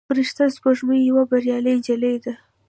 [0.09, 2.33] فرشته سپوږمۍ یوه بریالۍ نجلۍ ده.